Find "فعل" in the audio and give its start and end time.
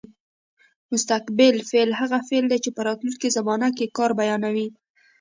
1.69-1.89, 2.27-2.45